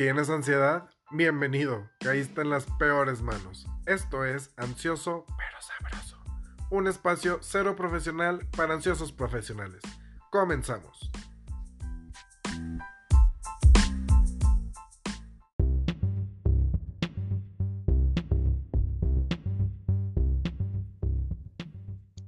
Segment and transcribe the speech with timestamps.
[0.00, 0.88] ¿Tienes ansiedad?
[1.10, 3.66] Bienvenido, caíste en las peores manos.
[3.84, 6.16] Esto es Ansioso pero Sabroso,
[6.70, 9.82] un espacio cero profesional para ansiosos profesionales.
[10.30, 11.10] Comenzamos.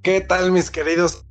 [0.03, 1.25] ¿Qué tal mis queridos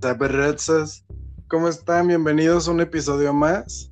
[0.00, 1.04] saberretzas?
[1.48, 2.06] ¿Cómo están?
[2.06, 3.89] Bienvenidos a un episodio más.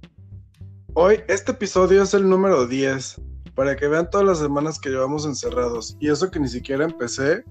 [1.01, 3.20] Hoy, este episodio es el número 10,
[3.55, 5.97] para que vean todas las semanas que llevamos encerrados.
[6.01, 7.45] Y eso que ni siquiera empecé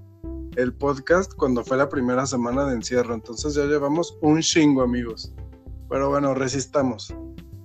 [0.58, 3.14] el podcast cuando fue la primera semana de encierro.
[3.14, 5.34] Entonces ya llevamos un chingo, amigos.
[5.90, 7.16] Pero bueno, resistamos.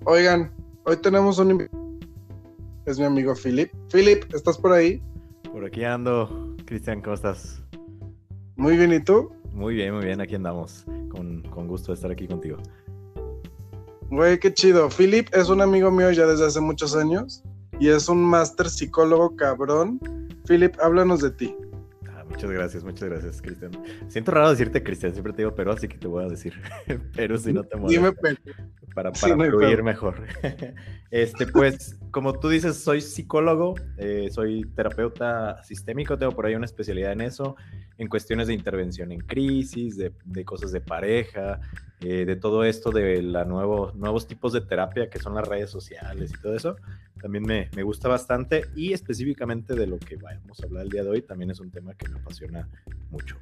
[0.05, 1.83] Oigan, hoy tenemos un invitado.
[2.87, 3.73] Es mi amigo Philip.
[3.93, 5.03] Philip, ¿estás por ahí?
[5.51, 6.55] Por aquí ando.
[6.65, 7.61] Cristian, ¿cómo estás?
[8.55, 9.33] Muy bien, ¿y tú?
[9.51, 10.85] Muy bien, muy bien, aquí andamos.
[11.11, 12.59] Con, con gusto de estar aquí contigo.
[14.13, 14.91] Güey, qué chido.
[14.91, 17.43] Philip es un amigo mío ya desde hace muchos años
[17.81, 19.99] y es un máster psicólogo cabrón.
[20.47, 21.57] Philip, háblanos de ti.
[22.43, 23.71] Muchas gracias, muchas gracias, Cristian.
[24.09, 26.53] Siento raro decirte Cristian, siempre te digo pero, así que te voy a decir
[27.15, 28.11] pero si no te molesta.
[28.97, 30.17] Para, para fluir mejor.
[31.13, 36.67] este, pues, como tú dices, soy psicólogo, eh, soy terapeuta sistémico, tengo por ahí una
[36.67, 37.55] especialidad en eso,
[37.97, 41.61] en cuestiones de intervención en crisis, de, de cosas de pareja,
[42.01, 45.71] eh, de todo esto de la nuevo, nuevos tipos de terapia que son las redes
[45.71, 46.77] sociales y todo eso,
[47.23, 51.05] también me, me, gusta bastante y específicamente de lo que vamos a hablar el día
[51.05, 52.69] de hoy también es un tema que me apasiona
[53.11, 53.39] mucho.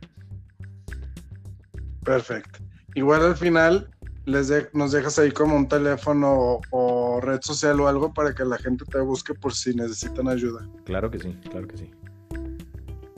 [2.05, 2.61] Perfecto.
[2.95, 3.91] Igual al final
[4.27, 8.35] les de, nos dejas ahí como un teléfono o, o, red social o algo para
[8.35, 10.69] que la gente te busque por si necesitan ayuda.
[10.85, 11.91] Claro que sí, claro que sí.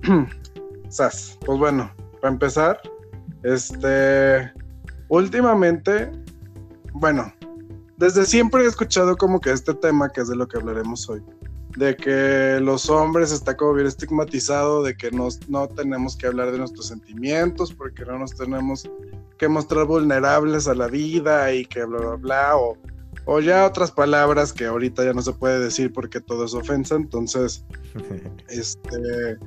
[0.89, 2.81] Sas, pues bueno, para empezar,
[3.43, 4.53] este
[5.09, 6.11] últimamente,
[6.93, 7.33] bueno,
[8.03, 11.23] desde siempre he escuchado como que este tema, que es de lo que hablaremos hoy,
[11.77, 16.51] de que los hombres está como bien estigmatizado, de que nos, no tenemos que hablar
[16.51, 18.91] de nuestros sentimientos porque no nos tenemos
[19.39, 22.77] que mostrar vulnerables a la vida y que bla, bla, bla, o,
[23.27, 26.97] o ya otras palabras que ahorita ya no se puede decir porque todo es ofensa,
[26.97, 27.65] entonces,
[28.49, 29.39] este,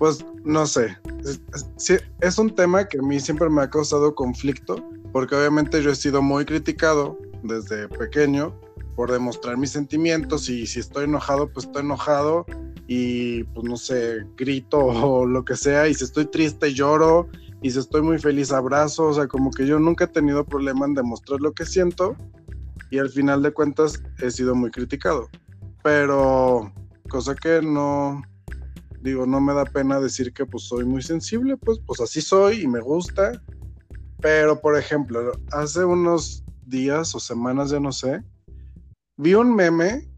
[0.00, 1.40] pues no sé, es,
[1.78, 5.92] es, es, un tema que a mí siempre me ha causado conflicto, porque obviamente yo
[5.92, 8.58] he sido muy criticado desde pequeño
[8.96, 12.46] por demostrar mis sentimientos y si estoy enojado, pues estoy enojado
[12.86, 17.28] y pues no sé, grito o lo que sea, y si estoy triste lloro,
[17.62, 20.84] y si estoy muy feliz abrazo, o sea, como que yo nunca he tenido problema
[20.84, 22.14] en demostrar lo que siento
[22.90, 25.30] y al final de cuentas he sido muy criticado,
[25.82, 26.70] pero
[27.08, 28.22] cosa que no,
[29.00, 32.62] digo, no me da pena decir que pues soy muy sensible, pues, pues así soy
[32.62, 33.40] y me gusta.
[34.20, 38.22] Pero, por ejemplo, hace unos días o semanas, ya no sé,
[39.16, 40.08] vi un meme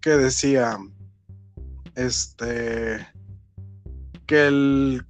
[0.00, 0.78] que decía,
[1.94, 3.06] este,
[4.26, 5.06] que el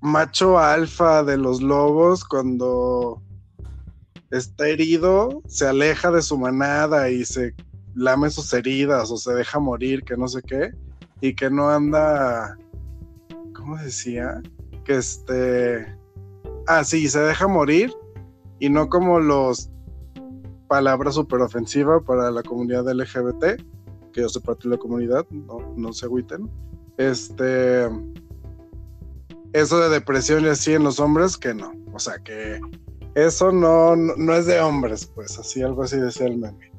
[0.00, 3.22] macho alfa de los lobos cuando
[4.30, 7.54] está herido se aleja de su manada y se
[7.94, 10.72] lame sus heridas o se deja morir, que no sé qué,
[11.20, 12.56] y que no anda
[13.62, 14.42] ¿cómo decía?
[14.84, 15.86] Que este,
[16.66, 17.92] ah, sí, se deja morir
[18.58, 19.70] y no como los
[20.72, 23.62] palabras súper ofensivas para la comunidad LGBT,
[24.10, 26.48] que yo soy parte de la comunidad, no, no se agüiten.
[26.96, 27.90] Este,
[29.52, 32.58] eso de depresión y así en los hombres, que no, o sea, que
[33.14, 36.72] eso no, no, no es de hombres, pues así, algo así decía el meme.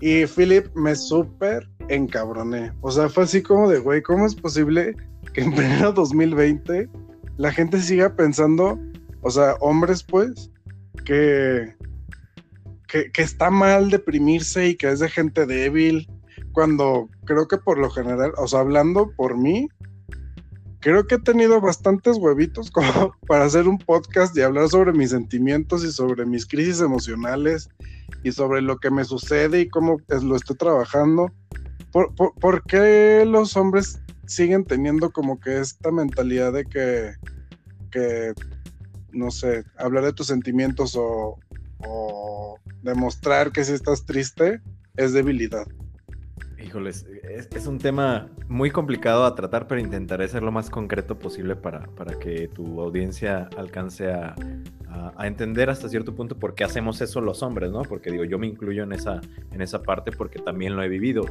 [0.00, 2.72] Y Philip me súper encabroné.
[2.80, 4.96] O sea, fue así como de, güey, ¿cómo es posible
[5.32, 6.88] que en pleno 2020
[7.36, 8.80] la gente siga pensando,
[9.20, 10.50] o sea, hombres pues,
[11.04, 11.72] que,
[13.12, 16.08] que, está mal deprimirse y que es de gente débil,
[16.52, 19.68] cuando creo que por lo general, o sea, hablando por mí,
[20.80, 25.10] creo que he tenido bastantes huevitos como para hacer un podcast y hablar sobre mis
[25.10, 27.70] sentimientos y sobre mis crisis emocionales
[28.22, 31.32] y sobre lo que me sucede y cómo lo estoy trabajando.
[31.92, 37.12] ¿Por, por, qué los hombres siguen teniendo como que esta mentalidad de que,
[37.90, 38.32] que
[39.12, 41.38] no sé, hablar de tus sentimientos o
[42.82, 44.60] demostrar que si estás triste
[44.96, 45.66] es debilidad.
[46.62, 51.18] Híjoles, es, es, un tema muy complicado a tratar, pero intentaré ser lo más concreto
[51.18, 54.36] posible para, para que tu audiencia alcance a,
[55.16, 57.82] a, entender hasta cierto punto por qué hacemos eso los hombres, ¿no?
[57.82, 59.20] Porque digo, yo me incluyo en esa,
[59.50, 61.24] en esa parte porque también lo he vivido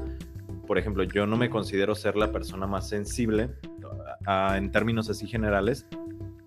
[0.72, 3.50] por ejemplo, yo no me considero ser la persona más sensible
[4.56, 5.86] en términos así generales.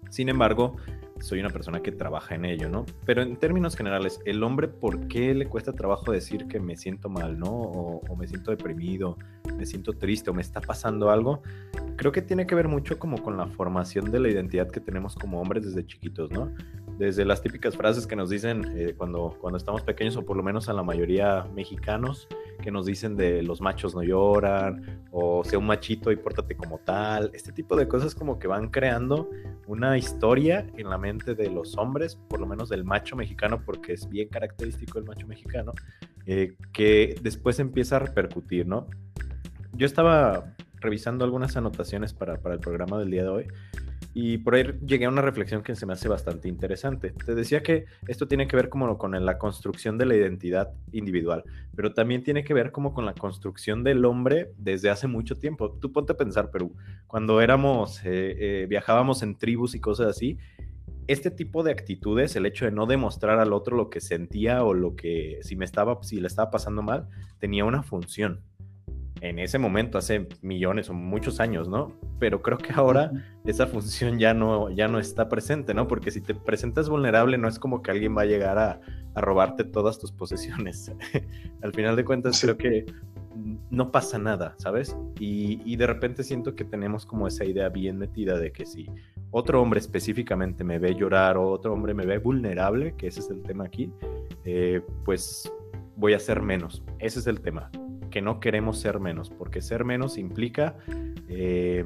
[0.09, 0.77] Sin embargo,
[1.21, 2.85] soy una persona que trabaja en ello, ¿no?
[3.05, 7.09] Pero en términos generales, el hombre, ¿por qué le cuesta trabajo decir que me siento
[7.09, 7.51] mal, ¿no?
[7.51, 9.17] O, me siento deprimido,
[9.57, 11.43] me siento triste o me está pasando algo?
[11.97, 15.15] Creo que tiene que ver mucho como con la formación de la identidad que tenemos
[15.15, 16.53] como hombres desde chiquitos, ¿no?
[16.99, 20.43] Desde las típicas frases que nos dicen eh, cuando, cuando estamos pequeños, o por lo
[20.43, 22.29] menos a la mayoría mexicanos,
[22.65, 26.79] que nos dicen de los machos no lloran, o sea un machito y pórtate como
[26.79, 27.31] tal.
[27.35, 29.29] Este tipo de cosas como que van creando
[29.67, 33.93] una historia en la mente de los hombres, por lo menos del macho mexicano, porque
[33.93, 35.73] es bien característico el macho mexicano,
[36.25, 38.87] eh, que después empieza a repercutir, ¿no?
[39.75, 43.47] Yo estaba revisando algunas anotaciones para, para el programa del día de hoy
[44.17, 47.11] y por ahí llegué a una reflexión que se me hace bastante interesante.
[47.11, 51.43] Te decía que esto tiene que ver como con la construcción de la identidad individual,
[51.75, 55.73] pero también tiene que ver como con la construcción del hombre desde hace mucho tiempo.
[55.81, 56.77] Tú ponte a pensar, Perú,
[57.09, 60.39] cuando éramos, eh, eh, viajábamos en tribus y cosas así,
[61.09, 64.75] este tipo de actitudes, el hecho de no demostrar al otro lo que sentía o
[64.75, 67.09] lo que si me estaba, si le estaba pasando mal,
[67.41, 68.43] tenía una función
[69.21, 71.93] en ese momento, hace millones o muchos años, ¿no?
[72.19, 73.11] Pero creo que ahora
[73.45, 75.87] esa función ya no, ya no está presente, ¿no?
[75.87, 78.81] Porque si te presentas vulnerable, no es como que alguien va a llegar a,
[79.17, 80.91] robarte todas tus posesiones.
[81.63, 82.85] Al final de cuentas, creo que
[83.71, 84.97] no pasa nada, ¿sabes?
[85.21, 88.91] Y, y, de repente siento que tenemos como esa idea bien metida de que si
[89.31, 93.31] otro hombre específicamente me ve llorar o otro hombre me ve vulnerable, que ese es
[93.31, 93.93] el tema aquí,
[94.45, 95.53] eh, pues
[95.97, 96.83] voy a ser menos.
[96.99, 97.71] Ese es el tema
[98.15, 100.77] que no queremos ser menos, porque ser menos implica
[101.29, 101.85] eh,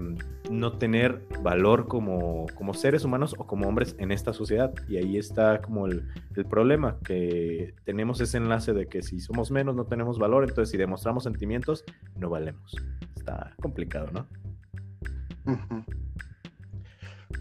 [0.51, 4.75] no tener valor como, como, seres humanos o como hombres en esta sociedad.
[4.91, 6.05] Y ahí está como el,
[6.51, 10.77] problema, que tenemos ese enlace de que si somos menos no tenemos valor, entonces si
[10.77, 11.83] demostramos sentimientos,
[12.15, 12.77] no valemos.
[13.17, 14.27] Está complicado, ¿no?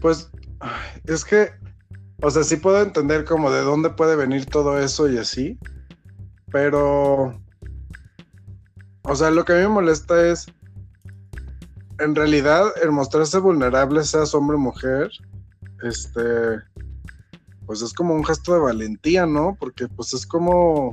[0.00, 0.32] Pues
[1.04, 1.50] es que,
[2.22, 5.58] o sea, sí puedo entender como de dónde puede venir todo eso y así,
[6.50, 7.38] pero
[9.08, 10.46] o sea, lo que a mí me molesta es,
[11.98, 15.10] en realidad, el mostrarse vulnerable, seas hombre o mujer,
[15.82, 16.60] este,
[17.66, 19.56] pues es como un gesto de valentía, ¿no?
[19.58, 20.92] Porque pues es como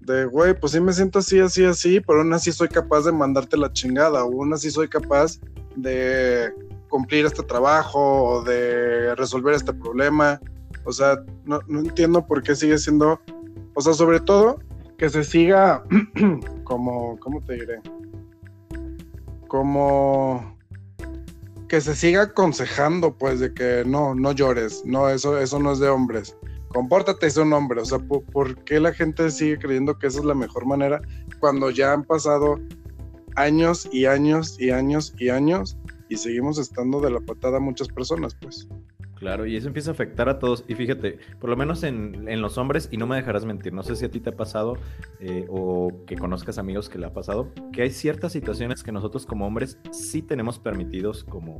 [0.00, 3.12] de, güey, pues sí me siento así, así, así, pero aún así soy capaz de
[3.12, 5.38] mandarte la chingada, o aún así soy capaz
[5.76, 6.52] de
[6.88, 10.40] cumplir este trabajo o de resolver este problema.
[10.84, 13.20] O sea, no, no entiendo por qué sigue siendo,
[13.74, 14.58] o sea, sobre todo
[14.96, 15.84] que se siga
[16.64, 17.80] como, ¿cómo te diré?
[19.48, 20.56] Como
[21.68, 25.78] que se siga aconsejando, pues, de que no, no llores, no, eso, eso no es
[25.78, 26.36] de hombres.
[26.68, 27.80] Compórtate, es un hombre.
[27.80, 31.00] O sea, ¿por, qué la gente sigue creyendo que esa es la mejor manera
[31.38, 32.60] cuando ya han pasado
[33.36, 35.76] años y años y años y años
[36.08, 38.68] y seguimos estando de la patada muchas personas, pues?
[39.24, 40.66] Claro, y eso empieza a afectar a todos.
[40.68, 43.96] Y fíjate, por lo menos en, los hombres, y no me dejarás mentir, no sé
[43.96, 44.76] si a ti te ha pasado
[45.18, 49.24] eh, o que conozcas amigos que le ha pasado, que hay ciertas situaciones que nosotros
[49.24, 51.58] como hombres sí tenemos permitidos como,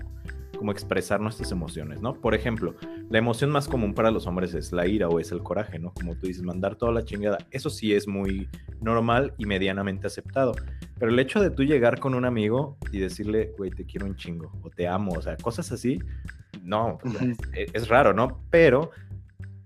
[0.58, 2.12] como expresar nuestras emociones, ¿no?
[2.12, 2.74] Por ejemplo,
[3.08, 5.94] la emoción más común para los hombres es la ira o es el coraje, ¿no?
[5.94, 7.38] Como tú dices, mandar toda la chingada.
[7.50, 8.46] Eso sí es muy
[8.82, 10.52] normal y medianamente aceptado.
[10.98, 14.16] Pero el hecho de tú llegar con un amigo y decirle, güey, te quiero un
[14.16, 15.98] chingo o te amo, o sea, cosas así,
[16.64, 16.98] no,
[17.52, 18.44] es, raro, ¿no?
[18.50, 18.90] Pero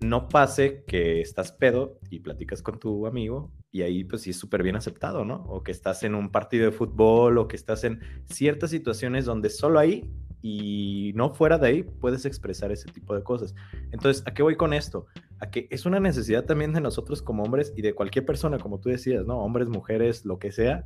[0.00, 4.36] no pase que estás pedo y platicas con tu amigo y ahí pues sí es
[4.36, 5.44] súper bien aceptado, ¿no?
[5.44, 9.50] O que estás en un partido de fútbol o que estás en ciertas situaciones donde
[9.50, 10.10] solo ahí
[10.42, 13.54] y no fuera de ahí puedes expresar ese tipo de cosas.
[13.92, 15.06] Entonces, ¿a qué voy con esto?
[15.40, 18.80] A que es una necesidad también de nosotros como hombres y de cualquier persona, como
[18.80, 19.38] tú decías, ¿no?
[19.38, 20.84] Hombres, mujeres, lo que sea,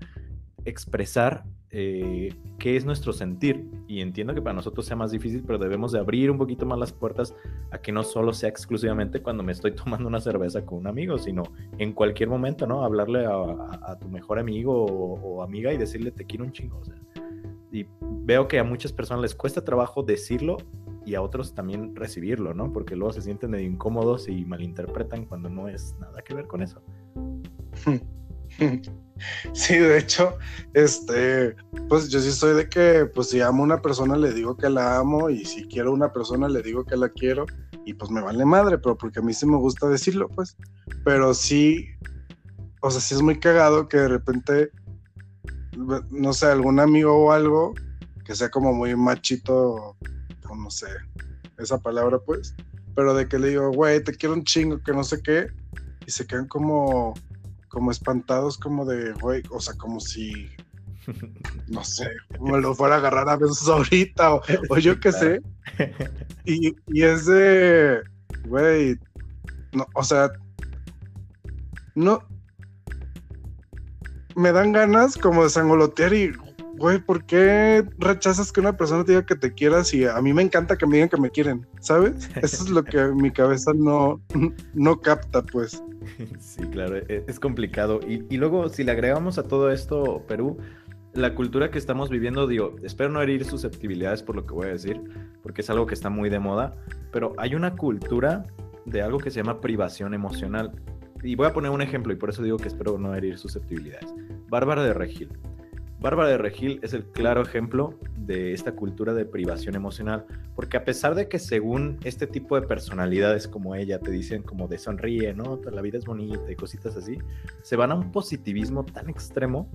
[0.65, 3.67] expresar eh, qué es nuestro sentir.
[3.88, 6.79] Y entiendo que para nosotros sea más difícil, pero debemos de abrir un poquito más
[6.79, 7.35] las puertas
[7.71, 11.19] a que no solo sea exclusivamente cuando me estoy tomando una cerveza con un amigo,
[11.19, 11.43] sino
[11.79, 12.85] en cualquier momento, ¿no?
[12.85, 16.81] Hablarle a, tu mejor amigo o, amiga y decirle te quiero un chingo.
[17.73, 20.59] y veo que a muchas personas les cuesta trabajo decirlo
[21.05, 22.73] y a otros también recibirlo, ¿no?
[22.73, 26.62] Porque luego se sienten medio incómodos y malinterpretan cuando no es nada que ver con
[26.62, 26.83] eso.
[29.53, 30.37] Sí, de hecho,
[30.75, 31.55] este,
[31.89, 34.69] pues yo sí soy de que, pues si amo a una persona le digo que
[34.69, 37.47] la amo y si quiero a una persona le digo que la quiero
[37.85, 40.57] y pues me vale madre, pero porque a mí sí me gusta decirlo, pues.
[41.05, 41.89] Pero sí,
[42.81, 44.71] o sea, sí es muy cagado que de repente,
[46.11, 47.75] no sé, algún amigo o algo
[48.25, 49.97] que sea como muy machito,
[50.49, 50.89] o no sé,
[51.59, 52.55] esa palabra, pues,
[52.95, 55.47] pero de que le digo, güey, te quiero un chingo, que no sé qué,
[56.07, 57.15] y se quedan como
[57.73, 60.50] como espantados, como de, güey, o sea, como si,
[61.69, 65.41] no sé, me lo fuera a agarrar a besos ahorita o, yo qué sé.
[66.45, 68.02] Y, y es de,
[68.49, 68.99] güey,
[69.73, 70.29] no, o sea,
[71.95, 72.21] no,
[74.35, 76.33] me dan ganas como de sangolotear y,
[76.83, 80.33] güey, ¿por qué rechazas que una persona te diga que te quieras y a mí
[80.33, 82.29] me encanta que me digan que me quieren, ¿sabes?
[82.43, 84.21] Eso es lo que mi cabeza no,
[84.75, 85.81] no capta, pues.
[86.41, 88.01] Sí, claro, e, es complicado.
[88.05, 90.59] Y, y luego, si le agregamos a todo esto, Perú,
[91.15, 94.73] la cultura que estamos viviendo, digo, espero no herir susceptibilidades por lo que voy a
[94.73, 95.01] decir,
[95.41, 96.75] porque es algo que está muy de moda,
[97.12, 98.43] pero hay una cultura
[98.87, 100.73] de algo que se llama privación emocional.
[101.23, 104.12] Y voy a poner un ejemplo, y por eso digo que espero no herir susceptibilidades.
[104.49, 105.29] Bárbara de Regil.
[106.03, 110.85] Bárbara de Regil es el claro ejemplo de esta cultura de privación emocional, porque a
[110.85, 115.33] pesar de que según este tipo de personalidades como ella te dicen como de sonríe,
[115.33, 115.61] ¿no?
[115.71, 117.19] La vida es bonita y cositas así,
[117.63, 119.71] se van a un positivismo tan extremo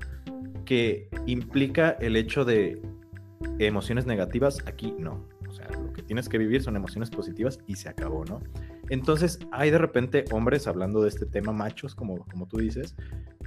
[0.66, 2.82] que implica el hecho de
[3.60, 5.26] emociones negativas, aquí no.
[5.48, 8.42] O sea, lo que tienes que vivir son emociones positivas y se acabó, ¿no?
[8.90, 12.96] Entonces hay de repente hombres hablando de este tema, machos, como, como tú dices,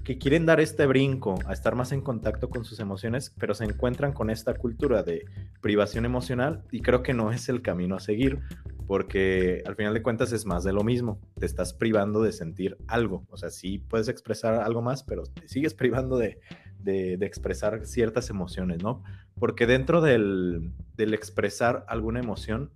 [0.04, 3.64] que quieren dar este brinco a estar más en contacto con sus emociones, pero se
[3.64, 5.25] encuentran con esta cultura de
[5.61, 8.40] privación emocional y creo que no es el camino a seguir,
[8.87, 12.76] porque al final de cuentas es más de lo mismo, te estás privando de sentir
[12.88, 16.40] algo, o sea, sí puedes expresar algo más, pero te sigues privando de,
[16.83, 19.02] de, expresar ciertas emociones, ¿no?
[19.38, 22.71] Porque dentro del, del expresar alguna emoción,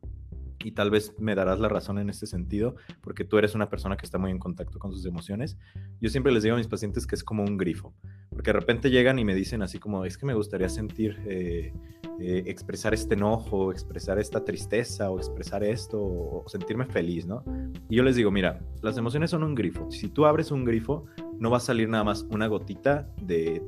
[0.65, 3.97] y tal vez me darás la razón en este sentido, porque tú eres una persona
[3.97, 5.59] que está muy en contacto con sus emociones.
[6.01, 7.95] Yo siempre les digo a mis pacientes que es como un grifo,
[8.31, 11.73] porque de repente llegan y me dicen así como, es que me gustaría sentir, eh,
[12.19, 17.45] eh, expresar este enojo, expresar esta tristeza, o expresar esto, o sentirme feliz, ¿no?
[17.89, 19.91] Y yo les digo, mira, las emociones son un grifo.
[19.91, 21.05] Si tú abres un grifo,
[21.39, 23.63] no va a salir nada más una gotita de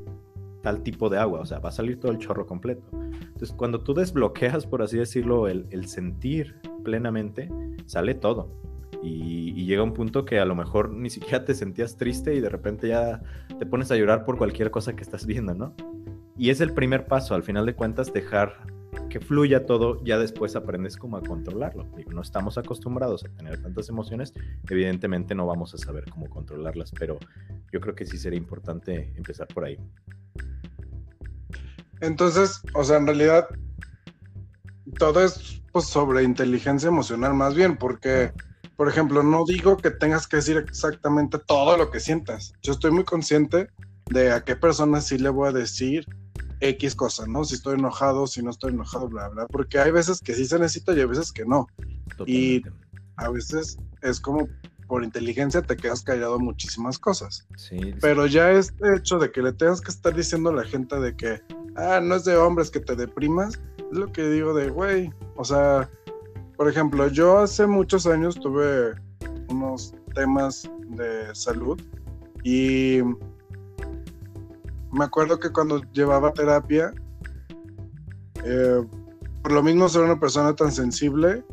[0.66, 2.82] tal tipo de agua, o sea, va a salir todo el chorro completo.
[2.92, 7.48] Entonces, cuando tú desbloqueas, por así decirlo, el, sentir plenamente,
[7.84, 8.50] sale todo.
[9.00, 12.48] Y, llega un punto que a lo mejor ni siquiera te sentías triste y de
[12.48, 13.22] repente ya
[13.60, 15.72] te pones a llorar por cualquier cosa que estás viendo, ¿no?
[16.36, 18.66] Y es el primer paso, al final de cuentas, dejar
[19.08, 21.86] que fluya todo, ya después aprendes cómo a controlarlo.
[22.08, 24.32] No estamos acostumbrados a tener tantas emociones,
[24.68, 27.18] evidentemente no vamos a saber cómo controlarlas, pero
[27.72, 29.78] yo creo que sí sería importante empezar por ahí.
[32.00, 33.48] Entonces, o sea, en realidad
[34.98, 38.32] todo es pues, sobre inteligencia emocional más bien, porque,
[38.76, 42.54] por ejemplo, no digo que tengas que decir exactamente todo lo que sientas.
[42.62, 43.68] Yo estoy muy consciente
[44.10, 46.06] de a qué persona sí le voy a decir
[46.60, 47.44] X cosa, ¿no?
[47.44, 50.58] Si estoy enojado, si no estoy enojado, bla, bla, porque hay veces que sí se
[50.58, 51.66] necesita y hay veces que no.
[52.26, 52.62] Y
[53.16, 54.48] a veces es como
[54.86, 57.46] por inteligencia te quedas callado muchísimas cosas.
[57.56, 60.98] Sí, Pero ya este hecho de que le tengas que estar diciendo a la gente
[60.98, 61.42] de que,
[61.76, 65.44] ah, no es de hombres que te deprimas, es lo que digo de, güey, o
[65.44, 65.90] sea,
[66.56, 68.94] por ejemplo, yo hace muchos años tuve
[69.48, 71.80] unos temas de salud
[72.42, 73.00] y
[74.96, 76.92] me acuerdo que cuando llevaba terapia,
[78.44, 78.82] eh,
[79.42, 81.44] por lo mismo ser una persona tan sensible,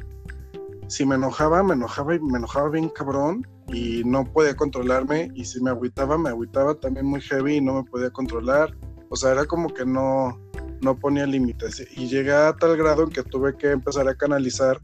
[0.87, 5.43] si me enojaba, me enojaba y me enojaba bien cabrón y no podía controlarme y
[5.45, 8.75] si me agüitaba, me agüitaba también muy heavy y no me podía controlar.
[9.09, 10.39] O sea, era como que no,
[10.81, 14.79] no ponía límites y llegué a tal grado en que tuve que empezar a canalizar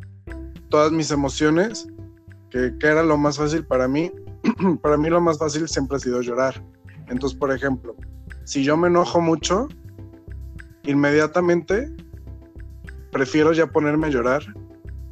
[0.70, 1.88] todas mis emociones,
[2.50, 4.12] que, que era lo más fácil para mí.
[4.82, 6.62] para mí lo más fácil siempre ha sido llorar.
[7.08, 7.96] Entonces, por ejemplo,
[8.50, 9.68] si yo me enojo mucho,
[10.84, 11.96] inmediatamente
[13.12, 14.42] prefiero ya ponerme a llorar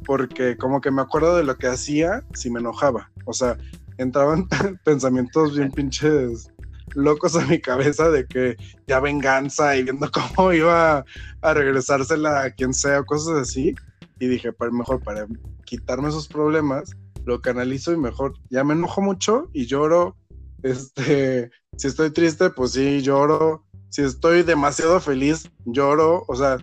[0.04, 3.12] porque como que me acuerdo de lo que hacía si me enojaba.
[3.26, 3.56] O sea,
[3.96, 4.48] entraban
[4.84, 6.50] pensamientos bien pinches
[6.96, 8.56] locos a mi cabeza de que
[8.88, 11.04] ya venganza y viendo cómo iba
[11.40, 13.72] a regresársela a quien sea, cosas así.
[14.18, 15.28] Y dije, para mejor para
[15.64, 20.16] quitarme esos problemas, lo canalizo y mejor ya me enojo mucho y lloro.
[20.62, 23.64] Este, si estoy triste, pues sí, lloro.
[23.90, 26.24] Si estoy demasiado feliz, lloro.
[26.28, 26.58] O sea,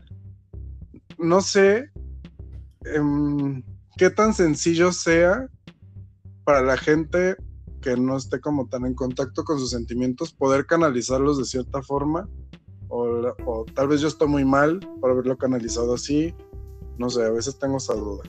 [1.17, 1.91] no sé
[2.85, 3.63] Em,
[3.97, 5.49] qué tan sencillo sea
[6.43, 7.35] para la gente
[7.81, 12.29] que no esté como tan en contacto con sus sentimientos, poder canalizarlos de cierta forma,
[12.87, 16.33] o, tal vez yo estoy muy mal por haberlo canalizado así,
[16.97, 18.23] no sé, a veces tengo esa duda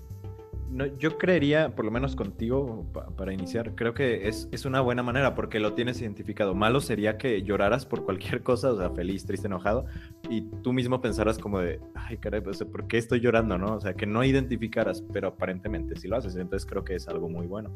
[0.99, 5.35] yo creería, por lo menos contigo, para iniciar, creo que es, es, una buena manera
[5.35, 6.55] porque lo tienes identificado.
[6.55, 9.87] Malo sería que lloraras por cualquier cosa, o sea, feliz, triste, enojado,
[10.29, 13.75] y tú mismo pensaras como de, ay, caray, pues, ¿por qué estoy llorando, no?
[13.75, 17.29] O sea, que no identificaras, pero aparentemente sí lo haces, entonces creo que es algo
[17.29, 17.71] muy bueno.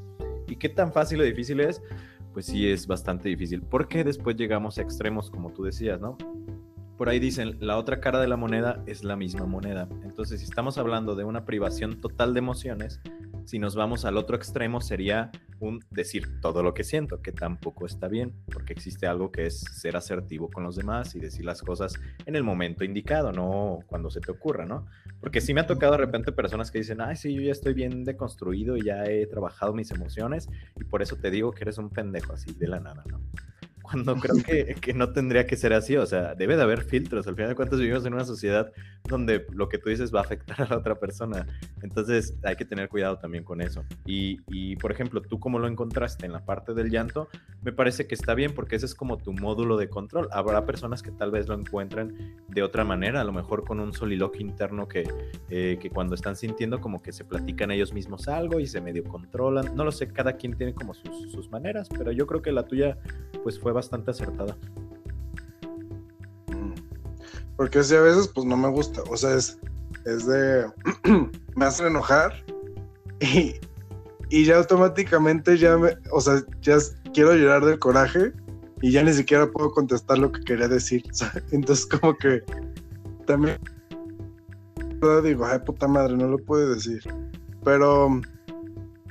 [0.47, 1.83] ¿Y qué tan fácil o difícil es?
[2.33, 6.16] Pues sí, es bastante difícil, porque después llegamos a extremos, como tú decías, ¿no?
[7.00, 9.88] Por ahí dicen, la otra cara de la moneda es la misma moneda.
[10.04, 13.00] Entonces, si estamos hablando de una privación total de emociones,
[13.47, 15.30] si nos vamos al otro extremo sería
[15.61, 19.61] un decir todo lo que siento, que tampoco está bien, porque existe algo que es
[19.61, 21.95] ser asertivo con los demás y decir las cosas
[22.26, 24.85] en el momento indicado, no cuando se te ocurra, ¿no?
[25.21, 27.73] Porque sí me ha tocado de repente personas que dicen, ay, sí, yo ya estoy
[27.73, 31.78] bien deconstruido y ya he trabajado mis emociones y por eso te digo que eres
[31.78, 33.23] un pendejo así de la nada, ¿no?
[33.90, 35.97] Cuando creo que, que, no tendría que ser así.
[35.97, 37.26] O sea, debe de haber filtros.
[37.26, 38.73] Al final de cuentas vivimos en una sociedad
[39.04, 41.47] donde lo que tú dices va a afectar a la otra persona.
[41.82, 43.85] Entonces hay que tener cuidado también con eso.
[44.06, 47.28] Y, y por ejemplo, tú como lo encontraste en la parte del llanto,
[47.62, 50.28] me parece que está bien porque ese es como tu módulo de control.
[50.32, 53.92] Habrá personas que tal vez lo encuentren de otra manera, a lo mejor con un
[53.92, 55.09] soliloquio interno que,
[55.49, 59.04] eh, que cuando están sintiendo como que se platican ellos mismos algo y se medio
[59.04, 59.75] controlan.
[59.75, 62.66] No lo sé, cada quien tiene como sus, sus maneras, pero yo creo que la
[62.66, 62.99] tuya
[63.42, 64.56] pues fue bastante acertada.
[66.49, 66.75] Mm.
[67.56, 69.58] Porque si a veces pues no me gusta, o sea, es,
[70.04, 70.66] es de,
[71.56, 72.32] me hace enojar
[73.20, 73.54] y,
[74.28, 76.76] y ya automáticamente ya me, o sea, ya
[77.12, 78.32] quiero llorar del coraje
[78.82, 81.02] y ya ni siquiera puedo contestar lo que quería decir.
[81.52, 82.42] Entonces como que
[83.26, 83.58] también
[85.22, 87.02] digo, ay puta madre, no lo puedo decir.
[87.64, 88.20] Pero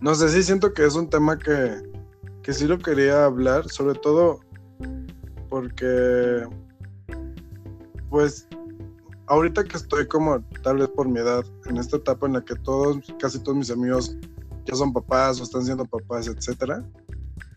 [0.01, 1.81] no sé, sí siento que es un tema que,
[2.41, 4.39] que sí lo quería hablar, sobre todo
[5.60, 6.48] porque,
[8.10, 8.48] pues,
[9.28, 12.56] ahorita que estoy como, tal vez por mi edad, en esta etapa en la que
[12.56, 14.16] todos, casi todos mis amigos
[14.66, 16.82] ya son papás o están siendo papás, etcétera,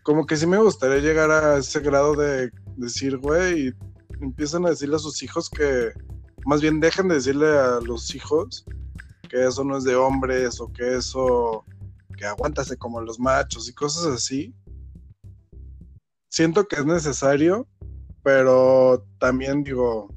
[0.03, 3.73] como que sí me gustaría llegar a ese grado de decir, güey,
[4.19, 5.93] empiezan a decirle a sus hijos que,
[6.45, 8.65] más bien dejen de decirle a los hijos
[9.29, 11.63] que eso no es de hombres o que eso,
[12.17, 14.53] que aguántase como los machos y cosas así.
[16.29, 17.67] Siento que es necesario
[18.23, 20.09] pero también digo,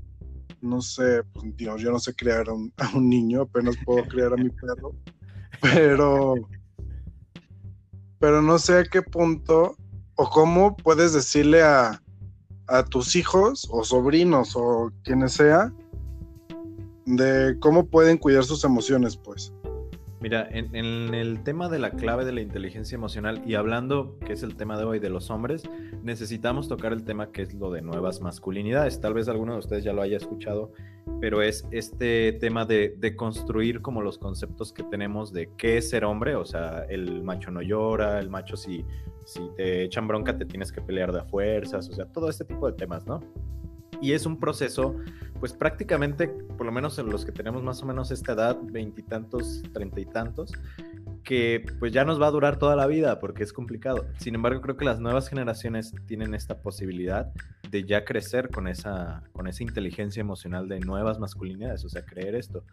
[0.61, 4.37] no sé, pues digo, yo no sé crear a un, niño, apenas puedo crear a
[4.37, 4.95] mi perro,
[5.61, 6.35] pero,
[8.19, 9.77] pero no sé a qué punto
[10.15, 12.01] o cómo puedes decirle a,
[12.69, 15.73] a tus hijos o sobrinos o quienes sea
[17.07, 19.53] de cómo pueden cuidar sus emociones, pues.
[20.27, 24.43] Mira, en, el tema de la clave de la inteligencia emocional y hablando, que es
[24.43, 25.63] el tema de hoy de los hombres,
[26.03, 29.01] necesitamos tocar el tema que es lo de nuevas masculinidades.
[29.01, 30.73] Tal vez alguno de ustedes ya lo haya escuchado,
[31.21, 35.91] pero es este tema de, de construir como los conceptos que tenemos de qué es
[35.91, 38.85] ser hombre, o sea, el macho no llora, el macho si,
[39.25, 42.45] si te echan bronca te tienes que pelear de a fuerzas, o sea, todo este
[42.45, 43.21] tipo de temas, ¿no?
[44.01, 44.97] y es un proceso,
[45.39, 49.63] pues prácticamente, por lo menos en los que tenemos más o menos esta edad, veintitantos,
[49.73, 50.53] treinta y tantos,
[51.23, 54.07] que pues ya nos va a durar toda la vida porque es complicado.
[54.19, 57.33] Sin embargo, creo que las nuevas generaciones tienen esta posibilidad
[57.71, 62.37] de ya crecer con esa, con esa inteligencia emocional de nuevas masculinidades, o sea, creer
[62.37, 62.65] esto.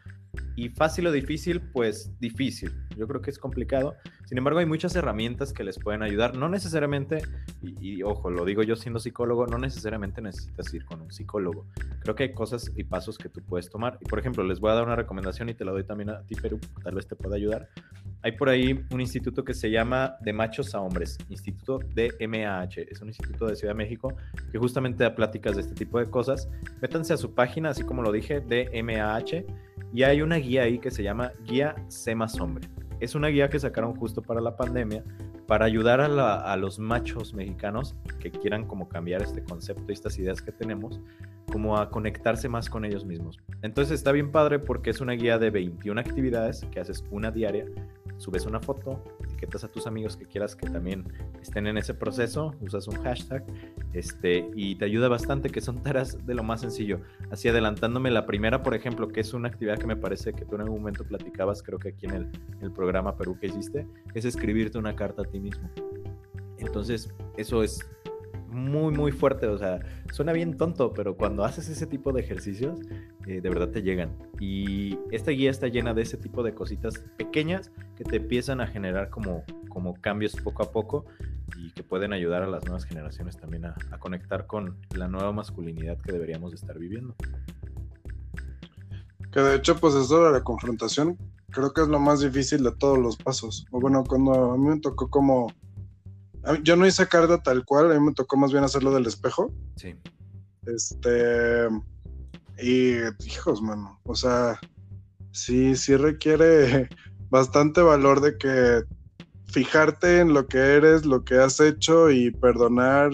[0.56, 2.72] Y fácil o difícil, pues difícil.
[2.96, 3.96] Yo creo que es complicado.
[4.26, 6.36] Sin embargo, hay muchas herramientas que les pueden ayudar.
[6.36, 7.22] No necesariamente,
[7.62, 11.66] y, ojo, lo digo yo siendo psicólogo, no necesariamente necesitas ir con un psicólogo.
[12.02, 13.98] Creo que hay cosas y pasos que tú puedes tomar.
[14.02, 16.22] Y por ejemplo, les voy a dar una recomendación y te la doy también a
[16.24, 17.70] ti, Perú, tal vez te pueda ayudar
[18.24, 22.82] hay por ahí un instituto que se llama De Machos a Hombres, Instituto de MAH.
[22.90, 24.16] Es un instituto de Ciudad de México
[24.50, 26.48] que justamente da pláticas de este tipo de cosas.
[26.82, 29.44] Métanse a su página, así como lo dije, de MAH,
[29.94, 32.70] y hay una guía ahí que se llama Guía C más Hombre.
[33.00, 35.04] Es una guía que sacaron justo para la pandemia
[35.48, 40.42] para ayudar a, los machos mexicanos que quieran como cambiar este concepto y estas ideas
[40.42, 41.00] que tenemos
[41.52, 43.40] como a conectarse más con ellos mismos.
[43.62, 47.66] Entonces está bien padre porque es una guía de 21 actividades que haces una diaria
[48.18, 51.06] subes una foto, etiquetas a tus amigos que quieras que también
[51.42, 53.44] estén en ese proceso, usas un hashtag
[53.94, 57.02] este, y te ayuda bastante, que son tareas de lo más sencillo.
[57.32, 60.56] Así adelantándome la primera, por ejemplo, que es una actividad que me parece que tú
[60.56, 64.26] en algún momento platicabas, creo que aquí en el, el programa Perú que hiciste, es
[64.26, 65.24] escribirte una carta
[66.58, 67.80] Entonces, eso es
[68.54, 69.48] muy, muy fuerte.
[69.48, 69.80] O sea,
[70.12, 72.80] suena bien tonto, pero cuando haces ese tipo de ejercicios,
[73.28, 74.16] eh, de verdad te llegan.
[74.40, 78.68] Y esta guía está llena de ese tipo de cositas pequeñas que te empiezan a
[78.68, 81.06] generar como, como cambios poco a poco
[81.58, 85.32] y que pueden ayudar a las nuevas generaciones también a, a conectar con la nueva
[85.32, 87.16] masculinidad que deberíamos estar viviendo.
[89.32, 91.18] Que de hecho, pues eso de la confrontación
[91.54, 93.66] creo que es lo más difícil de todos los pasos.
[93.72, 95.48] O bueno, cuando a mí me tocó como
[96.64, 99.54] yo no hice carta tal cual, a mí me tocó más bien hacerlo del espejo.
[99.78, 99.96] Sí.
[100.66, 101.68] Este.
[102.62, 104.00] Y, hijos, mano.
[104.04, 104.60] O sea,
[105.32, 106.90] sí, sí requiere
[107.30, 108.84] bastante valor de que
[109.46, 113.12] fijarte en lo que eres, lo que has hecho y perdonar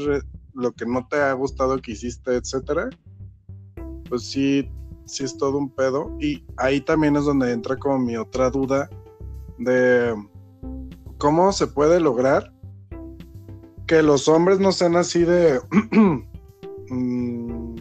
[0.53, 2.89] lo que no te ha gustado que hiciste, etcétera.
[4.09, 4.69] pues sí,
[5.09, 6.15] sí es todo un pedo.
[6.19, 8.89] Y ahí también es donde entra como mi otra duda
[9.57, 10.15] de
[11.17, 12.53] cómo se puede lograr
[13.87, 15.59] que los hombres no sean así de,
[16.89, 17.75] mm,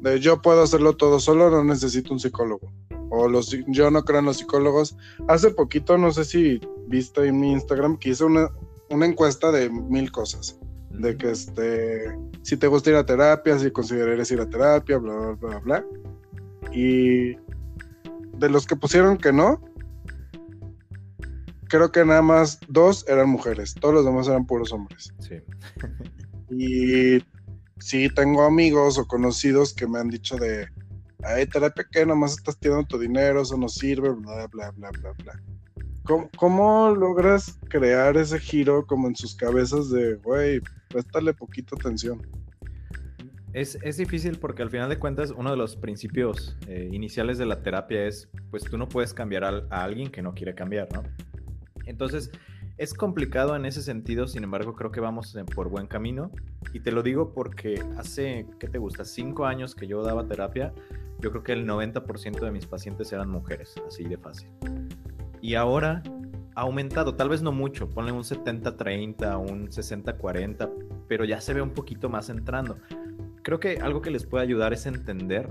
[0.00, 2.72] de yo puedo hacerlo todo solo, no necesito un psicólogo.
[3.10, 4.96] O los, yo no creo en los psicólogos.
[5.28, 8.50] Hace poquito, no sé si viste en mi Instagram, que hice una,
[8.90, 10.58] una encuesta de mil cosas.
[10.98, 15.14] De que este, si te gusta ir a terapia, si considerarías ir a terapia, bla,
[15.14, 15.84] bla, bla, bla.
[16.72, 17.34] Y
[18.38, 19.60] de los que pusieron que no,
[21.68, 25.12] creo que nada más dos eran mujeres, todos los demás eran puros hombres.
[25.18, 25.36] Sí.
[26.50, 27.24] y
[27.78, 30.68] sí, tengo amigos o conocidos que me han dicho de,
[31.22, 35.12] ay, terapia que nomás estás tirando tu dinero, eso no sirve, bla, bla, bla, bla,
[35.24, 35.42] bla.
[36.36, 40.60] ¿Cómo, logras crear ese giro como en sus cabezas de, güey,
[40.94, 42.22] préstale poquito atención?
[43.52, 47.46] Es, es, difícil porque al final de cuentas uno de los principios eh, iniciales de
[47.46, 50.88] la terapia es, pues tú no puedes cambiar a, a, alguien que no quiere cambiar,
[50.92, 51.02] ¿no?
[51.86, 52.30] Entonces,
[52.78, 56.30] es complicado en ese sentido, sin embargo, creo que vamos por buen camino.
[56.72, 59.04] Y te lo digo porque hace, ¿qué te gusta?
[59.04, 60.72] Cinco años que yo daba terapia,
[61.20, 64.48] yo creo que el 90% de mis pacientes eran mujeres, así de fácil
[65.44, 66.02] y ahora
[66.54, 70.70] ha aumentado, tal vez no mucho, ponle un 70-30, un 60-40,
[71.08, 72.78] pero ya se ve un poquito más entrando.
[73.42, 75.48] Creo que algo que les puede ayudar es entender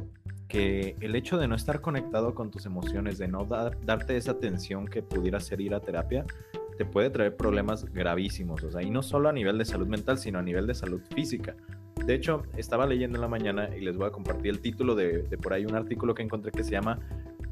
[0.47, 4.87] que el hecho de no estar conectado con tus emociones, de no darte esa atención
[4.87, 6.25] que pudiera ser ir a terapia,
[6.77, 10.17] te puede traer problemas gravísimos, o sea, y no solo a nivel de salud mental,
[10.17, 11.55] sino a nivel de salud física.
[12.05, 15.23] De hecho, estaba leyendo en la mañana y les voy a compartir el título de,
[15.23, 16.99] de por ahí un artículo que encontré que se llama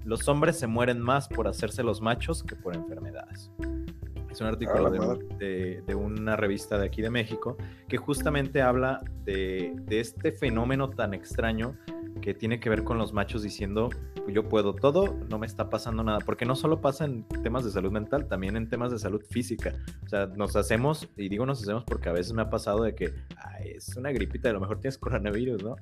[0.04, 3.52] los hombres se mueren más por hacerse los machos que por enfermedades.
[4.32, 7.58] Es un artículo ah, de, una revista de aquí de México
[7.90, 11.78] que justamente habla de, este fenómeno tan extraño
[12.22, 13.90] que tiene que ver con los machos diciendo
[14.28, 17.72] yo puedo todo, no me está pasando nada, porque no solo pasa en temas de
[17.72, 19.74] salud mental, también en temas de salud física.
[20.06, 22.96] O sea, nos hacemos, y digo nos hacemos porque a veces me ha pasado de
[22.96, 23.14] que
[23.66, 25.76] es una gripita, a lo mejor tienes coronavirus, ¿no?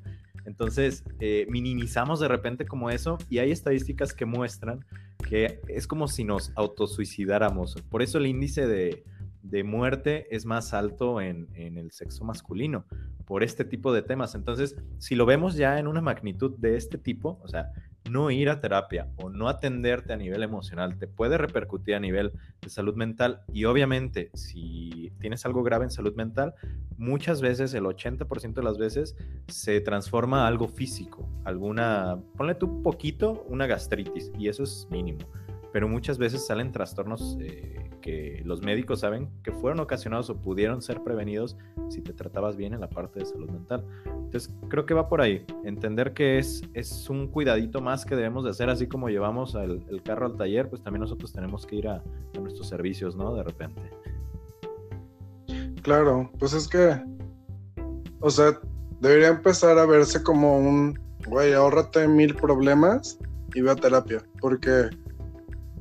[0.45, 4.85] Entonces, eh, minimizamos de repente como eso y hay estadísticas que muestran
[5.27, 7.75] que es como si nos autosuicidáramos.
[7.89, 9.03] Por eso el índice de,
[9.63, 12.85] muerte es más alto en, en, el sexo masculino,
[13.25, 14.35] por este tipo de temas.
[14.35, 17.71] Entonces, si lo vemos ya en una magnitud de este tipo, o sea,
[18.09, 22.33] no ir a terapia o no atenderte a nivel emocional te puede repercutir a nivel
[22.61, 26.53] de salud mental y obviamente si tienes algo grave en salud mental,
[26.97, 29.15] muchas veces, el 80% de las veces,
[29.47, 35.19] se transforma a algo físico, alguna, ponle tú poquito, una gastritis y eso es mínimo,
[35.71, 40.81] pero muchas veces salen trastornos eh, que los médicos saben que fueron ocasionados o pudieron
[40.81, 41.57] ser prevenidos
[41.89, 43.85] si te tratabas bien en la parte de salud mental.
[44.05, 45.45] Entonces, creo que va por ahí.
[45.63, 50.01] Entender que es, es un cuidadito más que debemos de hacer, así como llevamos el,
[50.03, 51.95] carro al taller, pues también nosotros tenemos que ir a,
[52.35, 53.35] a nuestros servicios, ¿no?
[53.35, 53.81] De repente.
[55.81, 57.01] Claro, pues es que,
[58.19, 58.59] o sea,
[58.99, 63.17] debería empezar a verse como un, güey, ahórrate mil problemas
[63.53, 64.89] y ve a terapia, porque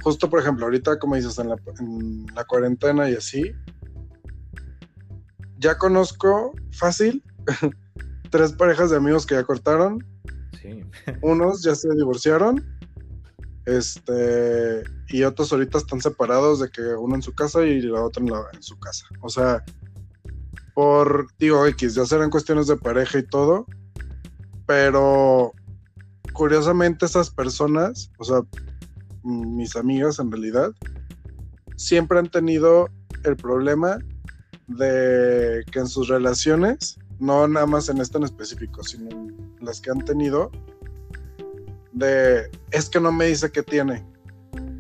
[0.03, 3.53] justo por ejemplo, ahorita como dices, en la, cuarentena y así,
[5.59, 7.23] ya conozco fácil
[8.31, 10.05] tres parejas de amigos que ya cortaron.
[10.61, 10.83] Sí.
[11.23, 12.65] Unos ya se divorciaron.
[13.67, 18.23] Este, y otros ahorita están separados de que uno en su casa y la otra
[18.23, 19.05] en, en su casa.
[19.21, 19.63] O sea,
[20.75, 23.67] por, digo, X, ya serán cuestiones de pareja y todo.
[24.65, 25.53] Pero
[26.33, 28.41] curiosamente esas personas, o sea,
[29.29, 30.73] mis amigas en realidad,
[31.77, 32.89] siempre han tenido
[33.25, 33.99] el problema
[34.67, 39.81] de que en sus relaciones, no nada más en esta en específico, sino en las
[39.81, 40.51] que han tenido,
[41.93, 44.05] de es que no me dice qué tiene.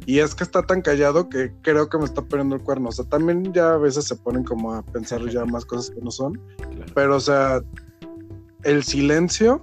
[0.06, 2.88] Y es que está tan callado que creo que me está poniendo el cuerno.
[2.88, 6.00] O sea, también ya a veces se ponen como a pensar ya más cosas que
[6.00, 6.40] no son.
[6.94, 7.61] Pero, o sea,
[8.62, 9.61] el silencio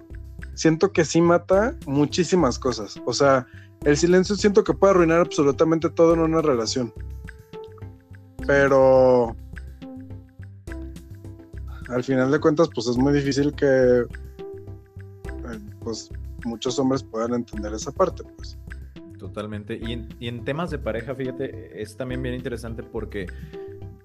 [0.53, 3.01] siento que sí mata muchísimas cosas.
[3.05, 3.47] O sea,
[3.85, 6.91] el silencio siento que puede arruinar absolutamente todo en una relación.
[8.45, 9.35] Pero
[11.89, 16.09] al final de cuentas, pues es muy difícil que eh, pues
[16.43, 18.57] muchos hombres puedan entender esa parte, pues.
[19.19, 19.79] Totalmente.
[19.81, 23.27] Y en, y en temas de pareja, fíjate, es también bien interesante porque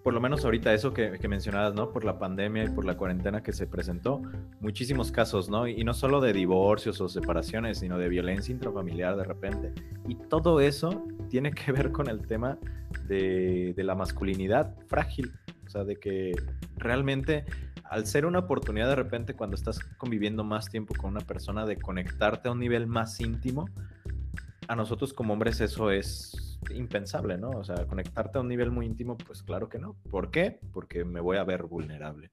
[0.03, 1.93] por lo menos ahorita eso que, mencionabas, ¿no?
[1.93, 4.23] Por la pandemia y por la cuarentena que se presentó,
[4.61, 5.69] muchísimos casos, ¿no?
[5.69, 9.73] Y no solo de divorcios o separaciones, sino de violencia intrafamiliar de repente.
[10.09, 12.59] Y todo eso tiene que ver con el tema
[13.07, 15.33] de, de la masculinidad frágil,
[15.67, 16.33] o sea, de que
[16.77, 17.45] realmente
[17.85, 21.77] al ser una oportunidad de repente cuando estás conviviendo más tiempo con una persona de
[21.77, 23.69] conectarte a un nivel más íntimo,
[24.71, 27.51] a nosotros como hombres eso es impensable, ¿no?
[27.51, 29.97] O sea, conectarte a un nivel muy íntimo, pues claro que no.
[30.09, 30.61] ¿Por qué?
[30.73, 32.31] Porque me voy a ver vulnerable.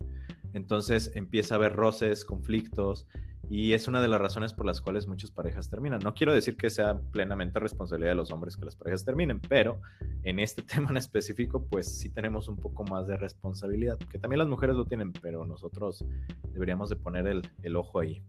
[0.53, 3.07] Entonces empieza a haber roces, conflictos,
[3.49, 5.99] y es una de las razones por las cuales muchas parejas terminan.
[6.03, 9.81] No quiero decir que sea plenamente responsabilidad de los hombres que las parejas terminen, pero
[10.21, 14.37] en este tema en específico, pues sí tenemos un poco más de responsabilidad, que también
[14.37, 16.05] las mujeres lo tienen, pero nosotros
[16.51, 18.23] deberíamos de poner el, el ojo ahí.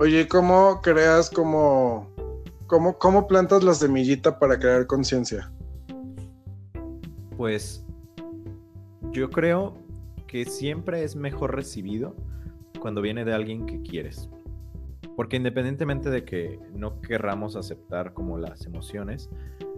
[0.00, 2.08] Oye, ¿cómo creas como...
[2.68, 5.50] ¿Cómo, ¿Cómo plantas la semillita para crear conciencia?
[7.36, 7.84] Pues
[9.10, 9.74] yo creo
[10.28, 12.14] que siempre es mejor recibido
[12.78, 14.30] cuando viene de alguien que quieres.
[15.16, 19.28] Porque independientemente de que no querramos aceptar como las emociones,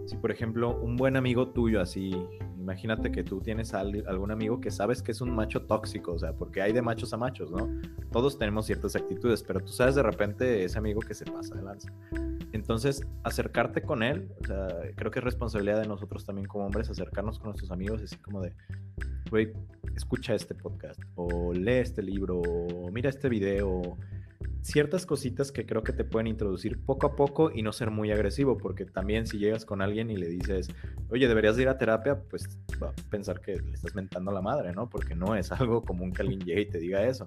[0.05, 2.11] si por ejemplo un buen amigo tuyo así,
[2.57, 6.33] imagínate que tú tienes algún amigo que sabes que es un macho tóxico, o sea,
[6.33, 7.69] porque hay de machos a machos, ¿no?
[8.11, 11.63] Todos tenemos ciertas actitudes, pero tú sabes de repente ese amigo que se pasa de
[11.63, 11.91] lanza.
[12.53, 16.89] Entonces, acercarte con él, o sea, creo que es responsabilidad de nosotros también como hombres
[16.89, 18.53] acercarnos con nuestros amigos, así como de,
[19.29, 19.53] güey,
[19.95, 23.97] escucha este podcast, o lee este libro, o mira este video,
[24.61, 28.11] ciertas cositas que creo que te pueden introducir poco a poco y no ser muy
[28.11, 30.69] agresivo, porque también si llegas con alguien y le dices,
[31.09, 34.41] oye, deberías ir a terapia, pues va a pensar que le estás mentando a la
[34.41, 34.89] madre, ¿no?
[34.89, 37.25] Porque no es algo común que alguien llegue y te diga eso.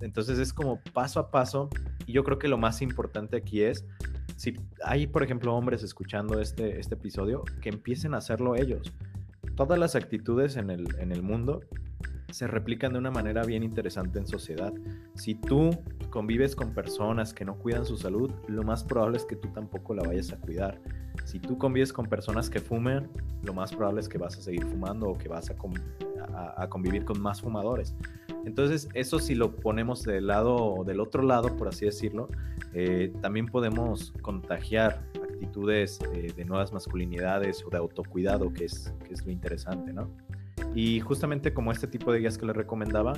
[0.00, 1.68] Entonces es como paso a paso
[2.06, 3.84] y yo creo que lo más importante aquí es,
[4.36, 8.92] si hay, por ejemplo, hombres escuchando este, este episodio, que empiecen a hacerlo ellos
[9.58, 11.62] todas las actitudes en el, en el mundo
[12.30, 14.72] se replican de una manera bien interesante en sociedad.
[15.16, 15.70] Si tú
[16.10, 19.94] convives con personas que no cuidan su salud, lo más probable es que tú tampoco
[19.94, 20.80] la vayas a cuidar.
[21.24, 23.08] Si tú convives con personas que fumen,
[23.42, 27.20] lo más probable es que vas a seguir fumando o que vas a, convivir con
[27.20, 27.94] más fumadores.
[28.44, 32.28] Entonces, eso si lo ponemos del lado, del otro lado, por así decirlo,
[32.72, 39.14] eh, también podemos contagiar actitudes eh, de nuevas masculinidades o de autocuidado, que es, que
[39.14, 40.10] es lo interesante, ¿no?
[40.74, 43.14] Y justamente como este tipo de guías que les recomendaba,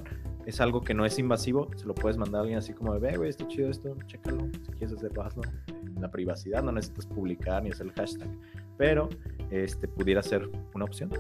[0.47, 3.17] es algo que no es invasivo, se lo puedes mandar a alguien así como ve,
[3.17, 5.43] güey, está chido esto, chécalo, si quieres hacerlo, hazlo.
[5.69, 8.29] En la privacidad, no necesitas publicar ni hacer el hashtag,
[8.79, 9.09] pero
[9.51, 11.11] este pudiera ser una opción.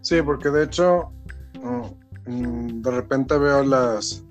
[0.00, 1.12] Sí, porque de hecho,
[2.26, 4.24] mm, de repente veo las,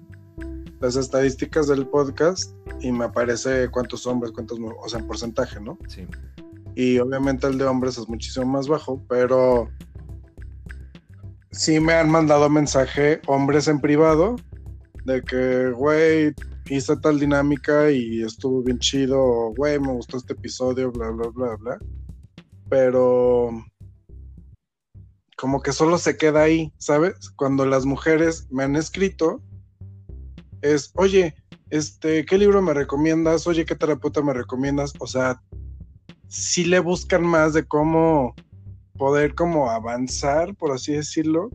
[0.79, 5.77] las estadísticas del podcast y me aparece cuántos hombres, cuántos, o sea, en porcentaje, ¿no?
[5.87, 6.07] Sí.
[6.75, 9.69] Y obviamente el de hombres es muchísimo más bajo, pero
[11.51, 14.35] sí me han mandado mensaje hombres en privado
[15.05, 16.33] de que, güey,
[16.69, 21.55] hice tal dinámica y estuvo bien chido, güey, me gustó este episodio, bla, bla, bla,
[21.57, 21.79] bla.
[22.69, 23.49] Pero
[25.35, 27.31] como que solo se queda ahí, ¿sabes?
[27.35, 29.41] Cuando las mujeres me han escrito,
[30.61, 31.35] es, oye,
[31.71, 33.47] este, ¿qué libro me recomiendas?
[33.47, 34.93] Oye, ¿qué terapeuta me recomiendas?
[34.99, 35.41] O sea,
[36.27, 38.35] si le buscan más de cómo
[39.01, 41.49] poder como avanzar, por así decirlo.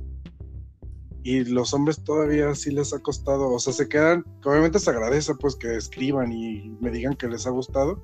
[1.22, 5.32] Y los hombres todavía sí les ha costado, o sea, se quedan, obviamente se agradece
[5.36, 8.02] pues que escriban y me digan que les ha gustado,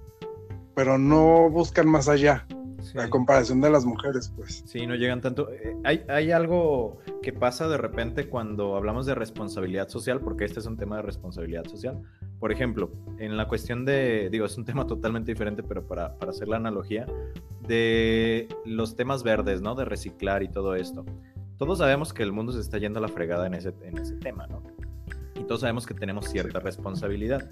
[0.76, 2.46] pero no buscan más allá.
[2.96, 4.62] A comparación de las mujeres, pues.
[4.64, 5.50] Sí, no llegan tanto.
[5.50, 10.60] Eh, hay, hay, algo que pasa de repente cuando hablamos de responsabilidad social, porque este
[10.60, 12.00] es un tema de responsabilidad social.
[12.42, 16.32] Por ejemplo, en la cuestión de, digo, es un tema totalmente diferente, pero para, para
[16.32, 17.06] hacer la analogía,
[17.68, 19.76] de los temas verdes, ¿no?
[19.76, 21.06] De reciclar y todo esto.
[21.56, 24.16] Todos sabemos que el mundo se está yendo a la fregada en ese, en ese
[24.16, 24.60] tema, ¿no?
[25.36, 27.48] Y todos sabemos que tenemos cierta responsabilidad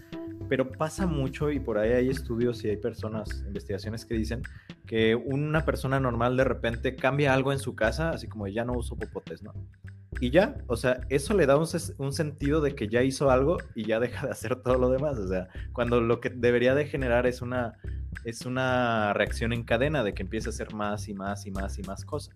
[0.49, 4.43] pero pasa mucho y por ahí hay estudios y hay personas, investigaciones que dicen
[4.85, 8.73] que una persona normal de repente cambia algo en su casa, así como ya no
[8.73, 9.55] uso popotes, ¿no?
[10.21, 11.67] Y ya, o sea, eso le da un,
[11.99, 15.19] un, sentido de que ya hizo algo y ya deja de hacer todo lo demás,
[15.19, 17.75] o sea, cuando lo que debería de generar es una
[18.25, 21.79] es una reacción en cadena de que empieza a hacer más y más y más
[21.79, 22.35] y más cosas.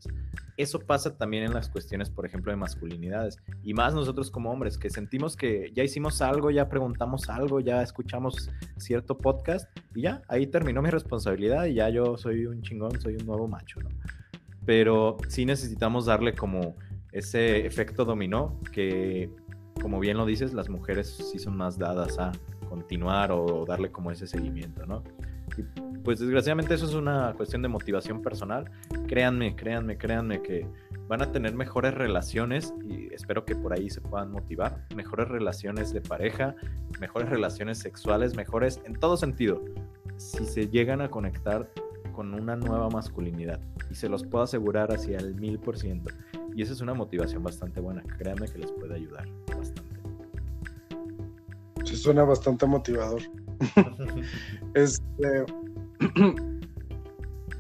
[0.57, 3.39] Eso pasa también en las cuestiones, por ejemplo, de masculinidades.
[3.63, 7.83] Y más nosotros como hombres, que sentimos que ya hicimos algo, ya preguntamos algo, ya
[7.83, 13.01] escuchamos cierto podcast y ya, ahí terminó mi responsabilidad y ya yo soy un chingón,
[13.01, 13.91] soy un nuevo macho, ¿no?
[14.65, 16.77] Pero sí necesitamos darle como
[17.15, 19.31] ese efecto dominó que,
[19.81, 22.33] como bien lo dices, las mujeres sí son más dadas a
[22.69, 25.03] continuar o darle como ese seguimiento, ¿no?
[26.03, 28.71] pues desgraciadamente eso es una cuestión de motivación personal.
[29.07, 30.67] Créanme, créanme, créanme que
[31.07, 34.85] van a tener mejores relaciones y espero que por ahí se puedan motivar.
[34.95, 36.57] Mejores relaciones de pareja,
[37.01, 39.65] mejores relaciones sexuales, mejores en todo sentido.
[40.17, 41.71] Si se llegan a conectar
[42.13, 46.11] con una nueva masculinidad y se los puedo asegurar hacia el mil por ciento
[46.55, 48.03] Y esa es una motivación bastante buena.
[48.19, 49.83] Créanme que les puede ayudar bastante.
[51.85, 53.23] Sí, suena bastante motivador.
[54.75, 55.45] este.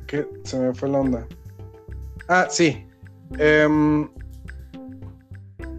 [0.07, 0.29] ¿Qué?
[0.45, 1.27] Se me fue la onda.
[2.29, 2.87] Ah, sí.
[3.39, 4.09] Em,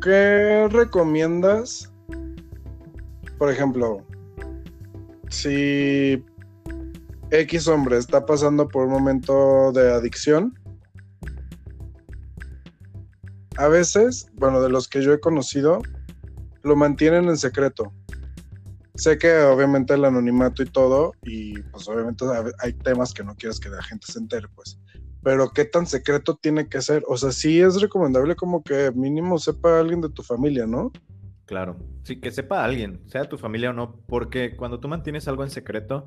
[0.02, 1.92] ¿Qué recomiendas?
[3.38, 4.06] Por ejemplo,
[5.30, 6.24] si
[7.32, 10.58] X hombre está pasando por un momento de adicción,
[13.58, 15.82] a veces, bueno, de los que yo he conocido,
[16.64, 17.94] lo mantienen en secreto.
[18.96, 22.26] Sé que obviamente el anonimato y todo, y pues obviamente
[22.60, 24.80] hay temas que no quieres que la gente se entere, pues.
[25.22, 27.04] Pero qué tan secreto tiene que ser.
[27.08, 30.92] O sea, sí es recomendable como que mínimo sepa alguien de tu familia, ¿no?
[31.46, 35.44] Claro, sí, que sepa alguien, sea tu familia o no, porque cuando tú mantienes algo
[35.44, 36.06] en secreto,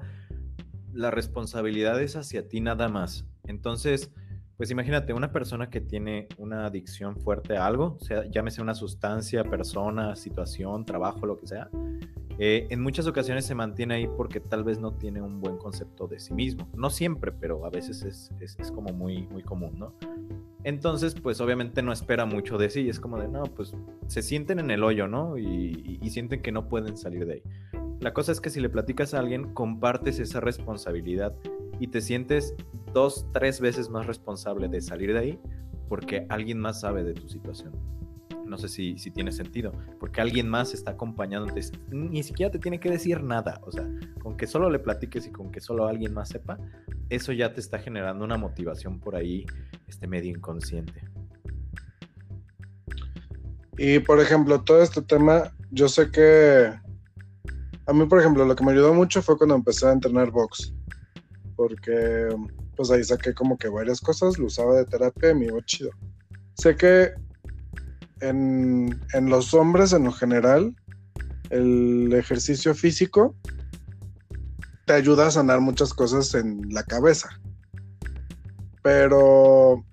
[0.92, 3.24] la responsabilidad es hacia ti nada más.
[3.44, 4.11] Entonces,
[4.59, 7.97] pues imagínate, una persona que tiene una adicción fuerte a algo,
[8.31, 11.71] llámese una sustancia, persona, situación, trabajo, lo que sea,
[12.38, 16.07] eh, en muchas ocasiones se mantiene ahí porque tal vez no tiene un buen concepto
[16.07, 16.68] de sí mismo.
[16.77, 19.94] No siempre, pero a veces es, es como muy, muy común, ¿no?
[20.64, 23.75] Entonces, pues obviamente no espera mucho de sí, y es como de, no, pues
[24.07, 25.38] se sienten en el hoyo, ¿no?
[25.38, 27.42] Y, sienten que no pueden salir de ahí.
[28.01, 31.35] La cosa es que si le platicas a alguien, compartes esa responsabilidad
[31.78, 32.54] y te sientes
[32.92, 35.40] dos, tres veces más responsable de salir de ahí
[35.88, 37.72] porque alguien más sabe de tu situación
[38.48, 41.60] no sé si, si tiene sentido, porque alguien más está acompañándote,
[41.90, 43.88] ni siquiera te tiene que decir nada, o sea,
[44.22, 46.58] con que solo le platiques y con que solo alguien más sepa,
[47.10, 49.46] eso ya te está generando una motivación por ahí,
[49.86, 51.02] este medio inconsciente.
[53.76, 56.72] Y por ejemplo, todo este tema, yo sé que
[57.86, 60.74] a mí, por ejemplo, lo que me ayudó mucho fue cuando empecé a entrenar box,
[61.59, 62.29] porque
[62.77, 65.90] pues ahí saqué como que varias cosas, lo usaba de terapia y me iba chido.
[66.55, 67.11] Sé que
[68.21, 70.77] en, los hombres en lo general,
[71.51, 73.35] el ejercicio físico
[74.87, 77.29] te ayuda a sanar muchas cosas en la cabeza.
[78.85, 79.85] Pero,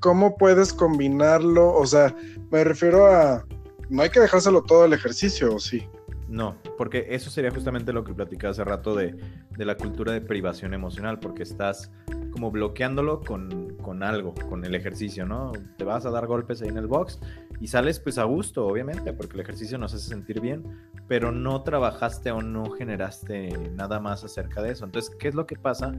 [0.00, 1.74] ¿cómo puedes combinarlo?
[1.74, 2.14] O sea,
[2.50, 3.46] me refiero a,
[3.88, 5.88] no hay que dejárselo todo el ejercicio, ¿o sí?
[6.34, 9.16] No, porque eso sería justamente lo que platicaba hace rato de,
[9.56, 11.92] de la cultura de privación emocional, porque estás
[12.32, 15.52] como bloqueándolo con, con, algo, con el ejercicio, ¿no?
[15.76, 17.20] Te vas a dar golpes ahí en el box
[17.60, 20.64] y sales pues a gusto, obviamente, porque el ejercicio nos hace sentir bien,
[21.06, 24.84] pero no trabajaste o no generaste nada más acerca de eso.
[24.84, 25.92] Entonces, ¿qué es lo que pasa?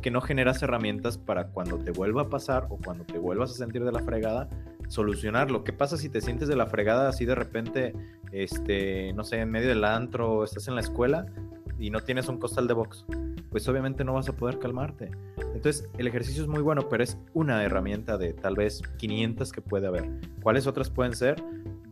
[0.00, 3.54] Que no generas herramientas para cuando te vuelva a pasar o cuando te vuelvas a
[3.56, 4.48] sentir de la fregada,
[4.92, 5.64] solucionarlo.
[5.64, 7.94] ¿Qué pasa si te sientes de la fregada así de repente,
[8.30, 11.24] este, no sé, en medio del antro, estás en la escuela
[11.78, 13.06] y no tienes un costal de box?
[13.50, 15.10] Pues obviamente no vas a poder calmarte.
[15.54, 19.62] Entonces, el ejercicio es muy bueno, pero es una herramienta de tal vez 500 que
[19.62, 20.10] puede haber.
[20.42, 21.42] ¿Cuáles otras pueden ser?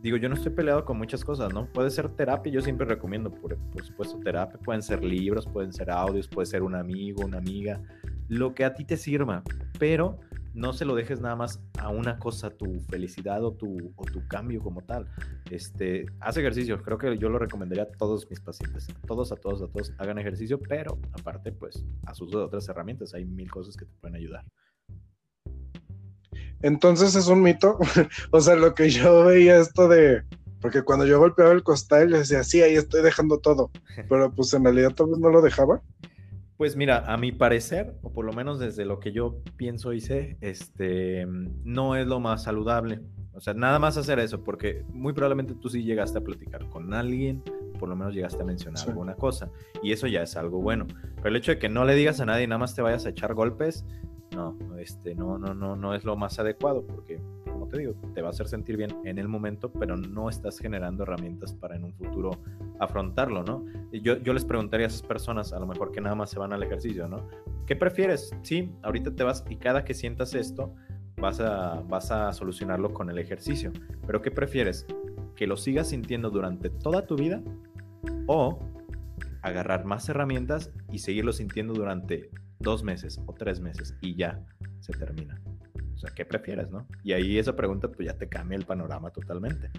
[0.03, 1.65] Digo, yo no estoy peleado con muchas cosas, ¿no?
[1.73, 4.59] Puede ser terapia, yo siempre recomiendo, por, por supuesto, terapia.
[4.59, 7.81] Pueden ser libros, pueden ser audios, puede ser un amigo, una amiga,
[8.27, 9.43] lo que a ti te sirva,
[9.79, 10.19] pero
[10.53, 14.27] no se lo dejes nada más a una cosa, tu felicidad o tu, o tu
[14.27, 15.07] cambio como tal.
[15.49, 19.35] Este, haz ejercicio, creo que yo lo recomendaría a todos mis pacientes, a todos, a
[19.35, 23.75] todos, a todos, hagan ejercicio, pero aparte, pues, a sus otras herramientas, hay mil cosas
[23.75, 24.45] que te pueden ayudar.
[26.61, 27.79] Entonces es un mito,
[28.31, 30.23] o sea, lo que yo veía esto de,
[30.61, 33.71] porque cuando yo golpeaba el costal, yo decía, sí, ahí estoy dejando todo,
[34.09, 35.81] pero pues en realidad todo no lo dejaba.
[36.61, 39.99] Pues mira, a mi parecer, o por lo menos desde lo que yo pienso y
[39.99, 42.99] sé, este, no es lo más saludable.
[43.33, 46.93] O sea, nada más hacer eso, porque muy probablemente tú sí llegaste a platicar con
[46.93, 47.41] alguien,
[47.79, 49.49] por lo menos llegaste a mencionar alguna cosa,
[49.81, 50.85] y eso ya es algo bueno.
[51.15, 53.09] Pero el hecho de que no le digas a nadie, nada más te vayas a
[53.09, 53.83] echar golpes,
[54.35, 57.19] no, este, no, no, no, no es lo más adecuado, porque
[57.71, 61.03] te digo, te va a hacer sentir bien en el momento, pero no estás generando
[61.03, 62.31] herramientas para en un futuro
[62.79, 63.65] afrontarlo, ¿no?
[63.93, 66.51] Yo, yo les preguntaría a esas personas, a lo mejor que nada más se van
[66.53, 67.27] al ejercicio, ¿no?
[67.65, 68.35] ¿Qué prefieres?
[68.41, 70.75] Sí, ahorita te vas y cada que sientas esto,
[71.17, 73.71] vas a, vas a solucionarlo con el ejercicio,
[74.05, 74.85] pero ¿qué prefieres?
[75.35, 77.41] ¿Que lo sigas sintiendo durante toda tu vida
[78.27, 78.59] o
[79.41, 82.29] agarrar más herramientas y seguirlo sintiendo durante
[82.61, 84.43] dos meses o tres meses y ya
[84.79, 85.41] se termina?
[85.95, 86.87] O sea, ¿qué prefieres, no?
[87.03, 89.69] Y ahí esa pregunta pues ya te cambia el panorama totalmente.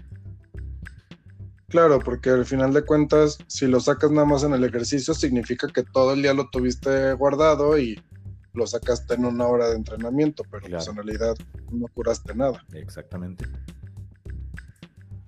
[1.67, 5.67] Claro, porque al final de cuentas, si lo sacas nada más en el ejercicio, significa
[5.67, 7.99] que todo el día lo tuviste guardado y
[8.53, 11.35] lo sacaste en una hora de entrenamiento, pero pues en realidad
[11.71, 12.63] no curaste nada.
[12.73, 13.45] Exactamente.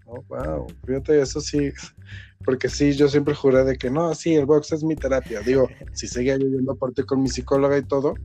[0.05, 1.71] Oh, wow, fíjate, eso sí,
[2.45, 5.41] porque sí, yo siempre juré de que no, sí, el box es mi terapia.
[5.41, 8.15] Digo, si seguía yo yendo aparte con mi psicóloga y todo,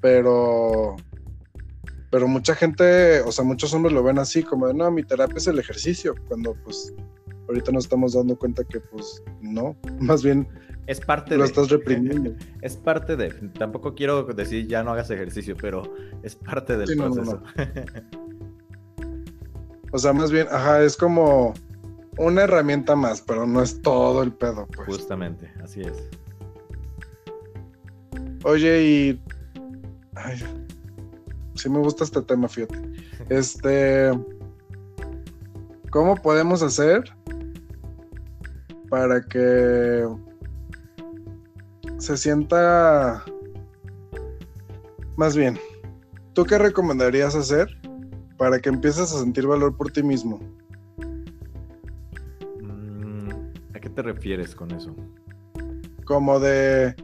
[0.00, 0.96] pero
[2.10, 5.36] pero mucha gente, o sea, muchos hombres lo ven así, como de, no, mi terapia
[5.36, 6.92] es el ejercicio, cuando pues
[7.46, 10.48] ahorita nos estamos dando cuenta que pues no, más bien
[10.86, 12.34] es parte lo estás reprimiendo.
[12.62, 15.82] Es parte de, tampoco quiero decir ya no hagas ejercicio, pero
[16.24, 17.42] es parte del proceso.
[19.92, 21.54] O sea, más bien, ajá, es como
[22.18, 24.88] una herramienta más, pero no es todo el pedo, pues.
[24.88, 26.08] Justamente, así es.
[28.44, 29.22] Oye, y.
[30.14, 30.42] Ay,
[31.54, 32.80] sí me gusta este tema, fíjate.
[33.28, 34.10] Este.
[35.90, 37.04] ¿Cómo podemos hacer
[38.88, 40.06] para que
[41.98, 43.24] se sienta
[45.20, 45.58] más bien,
[46.32, 47.68] ¿tú qué recomendarías hacer
[48.40, 50.40] para que empieces a sentir valor por ti mismo?
[52.58, 53.28] Mm,
[53.74, 54.96] ¿A qué te refieres con eso?
[56.06, 56.96] Como de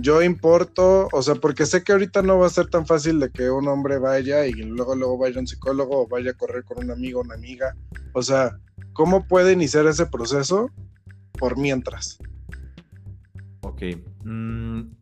[0.00, 3.28] yo importo, o sea, porque sé que ahorita no va a ser tan fácil de
[3.28, 6.82] que un hombre vaya y luego luego vaya un psicólogo o vaya a correr con
[6.82, 7.76] un amigo una amiga.
[8.14, 8.58] O sea,
[8.94, 10.70] ¿cómo puede iniciar ese proceso
[11.32, 12.16] por mientras?
[13.60, 13.82] Ok.
[14.24, 14.92] Mm,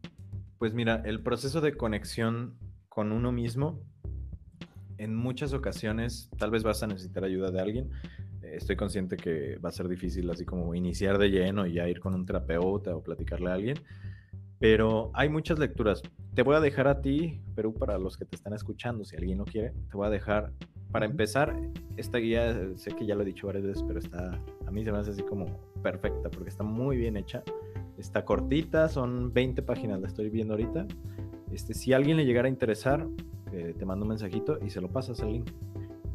[0.59, 3.79] pues mira, el proceso de conexión con uno mismo,
[4.99, 7.91] en muchas ocasiones tal vez vas a necesitar ayuda de alguien.
[8.43, 11.89] Eh, estoy consciente que va a ser difícil así como iniciar de lleno y ya
[11.89, 13.77] ir con un terapeuta o platicarle a alguien,
[14.59, 16.03] pero hay muchas lecturas.
[16.35, 19.39] Te voy a dejar a ti, Perú, para los que te están escuchando, si alguien
[19.39, 20.53] no quiere, te voy a dejar,
[20.93, 21.55] para empezar,
[21.97, 24.93] esta guía, sé que ya lo he dicho varias veces, pero está, a mí se
[24.93, 25.47] me hace así como
[25.83, 27.43] perfecta, porque está muy bien hecha.
[27.99, 30.87] Está cortita, son 20 páginas, la estoy viendo ahorita.
[31.51, 33.07] Este, si a alguien le llegara a interesar,
[33.53, 35.51] eh, te mando un mensajito y se lo pasas al link.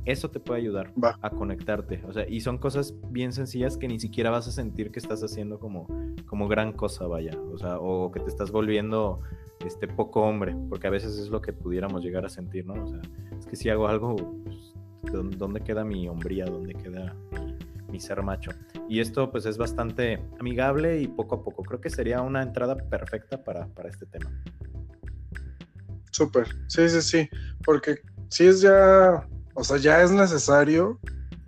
[0.04, 2.04] Eso te puede ayudar a conectarte.
[2.08, 5.22] O sea, y son cosas bien sencillas que ni siquiera vas a sentir que estás
[5.24, 5.88] haciendo como,
[6.26, 7.40] como gran cosa, vaya.
[7.54, 9.20] O sea, o que te estás volviendo
[9.64, 12.74] este poco hombre, porque a veces es lo que pudiéramos llegar a sentir, ¿no?
[12.84, 13.00] O sea,
[13.38, 14.16] es que si hago algo,
[15.02, 16.46] pues, ¿dónde queda mi hombría?
[16.46, 17.16] ¿Dónde queda
[17.92, 18.52] mi ser macho.
[18.88, 21.64] Y esto pues es bastante amigable y poco a poco.
[21.64, 24.32] Creo que sería una entrada perfecta para, para este tema.
[26.12, 27.30] Súper, sí, sí, sí,
[27.64, 28.00] porque
[28.30, 31.00] si es ya, o sea, ya es necesario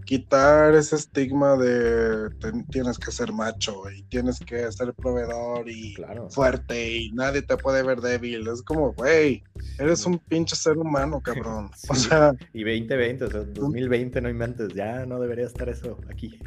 [0.03, 2.30] quitar ese estigma de
[2.70, 5.95] tienes que ser macho y tienes que ser proveedor y
[6.30, 8.47] fuerte y nadie te puede ver débil.
[8.47, 9.43] Es como, güey,
[9.80, 11.72] eres un pinche ser humano, cabrón.
[11.89, 12.34] O sea.
[12.53, 16.39] Y 2020, o sea, 2020 no inventes, ya no debería estar eso aquí.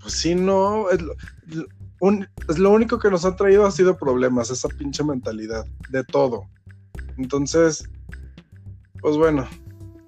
[0.00, 0.90] Pues sí, no.
[0.90, 1.16] Es lo,
[2.48, 6.48] es lo único que nos ha traído ha sido problemas, esa pinche mentalidad, de todo.
[7.18, 7.88] Entonces,
[9.00, 9.46] pues bueno,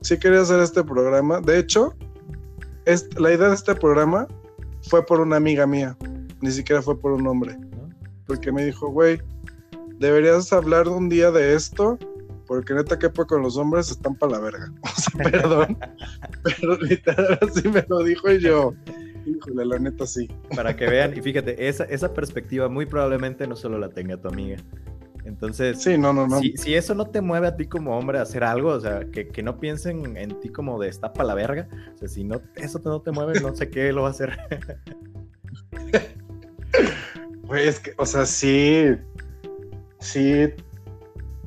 [0.00, 1.40] sí quería hacer este programa.
[1.40, 1.94] De hecho,
[3.18, 4.26] la idea de este programa
[4.82, 5.96] fue por una amiga mía,
[6.40, 7.56] ni siquiera fue por un hombre.
[8.26, 9.20] Porque me dijo, güey,
[9.98, 11.98] deberías hablar un día de esto,
[12.46, 14.72] porque neta que pues con los hombres están para la verga.
[14.82, 15.78] O sea, perdón,
[16.42, 18.74] pero literal así me lo dijo y yo,
[19.26, 20.28] híjole, la neta sí.
[20.54, 24.28] Para que vean, y fíjate, esa, esa perspectiva muy probablemente no solo la tenga tu
[24.28, 24.56] amiga.
[25.24, 26.40] Entonces, sí, no, no, no.
[26.40, 29.42] Si, eso no te mueve a ti como hombre a hacer algo, o sea, que,
[29.42, 33.00] no piensen en ti como de esta la verga, o sea, si no, eso no
[33.00, 34.38] te mueve, no sé qué lo va a hacer.
[37.44, 38.90] Güey, es que, o sea, sí,
[39.98, 40.46] sí,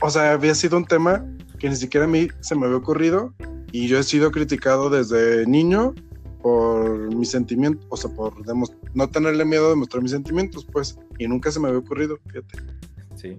[0.01, 1.25] o sea, había sido un tema
[1.59, 3.33] que ni siquiera a mí se me había ocurrido
[3.71, 5.95] y yo he sido criticado desde niño
[6.41, 8.33] por mis sentimientos, o sea, por
[8.93, 12.57] no tenerle miedo de mostrar mis sentimientos, pues, y nunca se me había ocurrido, fíjate.
[13.23, 13.37] Sí.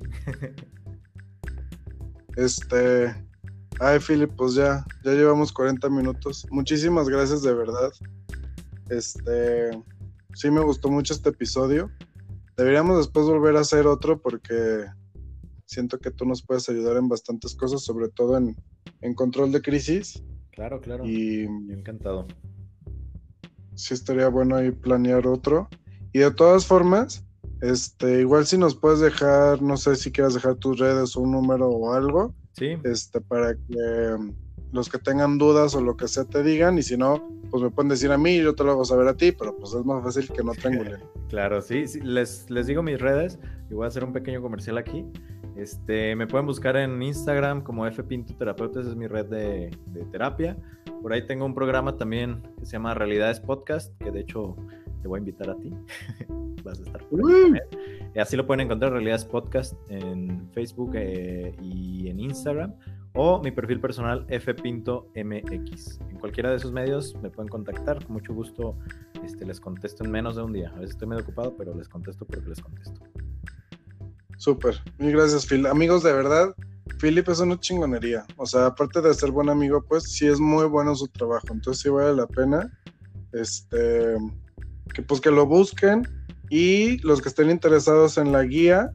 [2.36, 3.14] este.
[3.80, 6.46] Ay, Philip, pues ya, ya llevamos 40 minutos.
[6.50, 7.92] Muchísimas gracias de verdad.
[8.88, 9.70] Este.
[10.32, 11.90] Sí, me gustó mucho este episodio.
[12.56, 14.86] Deberíamos después volver a hacer otro porque
[15.66, 20.24] siento que tú nos puedes ayudar en bastantes cosas, sobre todo en, control de crisis.
[20.52, 21.04] Claro, claro.
[21.04, 22.26] Y encantado.
[23.74, 25.68] Sí, estaría bueno ahí planear otro.
[26.12, 27.26] Y de todas formas,
[27.70, 31.32] este, igual si nos puedes dejar, no sé si quieras dejar tus redes o un
[31.32, 32.34] número o algo.
[32.52, 32.76] Sí.
[32.84, 34.16] Este, para que
[34.70, 37.70] los que tengan dudas o lo que sea te digan, y si no, pues me
[37.70, 39.84] pueden decir a mí y yo te lo hago saber a ti, pero pues es
[39.84, 41.00] más fácil que no triangulen.
[41.28, 42.00] claro, sí, sí.
[42.00, 43.38] Les, les digo mis redes
[43.70, 45.06] y voy a hacer un pequeño comercial aquí.
[45.56, 50.56] Este, me pueden buscar en Instagram como Terapeuta, esa es mi red de, de terapia.
[51.00, 54.56] Por ahí tengo un programa también que se llama Realidades Podcast, que de hecho
[55.04, 55.70] te voy a invitar a ti.
[56.64, 57.52] Vas a estar por ahí
[58.14, 62.72] eh, Así lo pueden encontrar Realidades Podcast en Facebook eh, y en Instagram.
[63.12, 66.00] O mi perfil personal fpintomx.
[66.08, 68.02] En cualquiera de esos medios me pueden contactar.
[68.02, 68.78] Con mucho gusto
[69.22, 70.70] este, les contesto en menos de un día.
[70.70, 72.98] A veces estoy medio ocupado, pero les contesto porque les contesto.
[74.38, 74.76] Súper.
[74.96, 75.66] Mil gracias, Phil.
[75.66, 76.54] Amigos, de verdad,
[76.98, 78.24] Philip es una chingonería.
[78.38, 81.48] O sea, aparte de ser buen amigo, pues sí es muy bueno su trabajo.
[81.50, 82.72] Entonces sí vale la pena.
[83.32, 84.16] Este,
[84.92, 86.08] que pues que lo busquen.
[86.50, 88.92] Y los que estén interesados en la guía,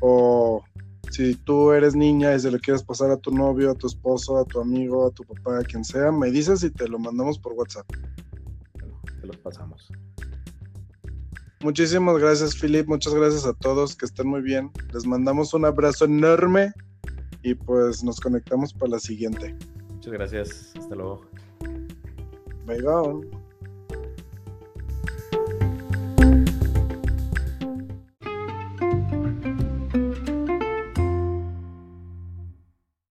[0.00, 0.62] o
[1.10, 4.38] si tú eres niña y se lo quieres pasar a tu novio, a tu esposo,
[4.38, 7.38] a tu amigo, a tu papá, a quien sea, me dices y te lo mandamos
[7.38, 7.86] por WhatsApp.
[9.20, 9.90] te los pasamos.
[11.62, 12.88] Muchísimas gracias, Philip.
[12.88, 13.94] Muchas gracias a todos.
[13.94, 14.70] Que estén muy bien.
[14.94, 16.72] Les mandamos un abrazo enorme
[17.42, 19.54] y pues nos conectamos para la siguiente.
[19.92, 20.72] Muchas gracias.
[20.78, 21.20] Hasta luego.
[22.66, 23.39] Bye, bye.